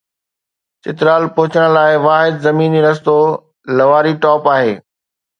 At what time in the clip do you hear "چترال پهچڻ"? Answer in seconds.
0.81-1.63